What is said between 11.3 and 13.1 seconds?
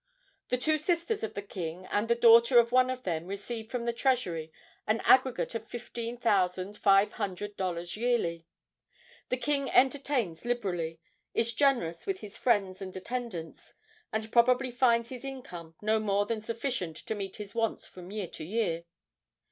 is generous with his friends and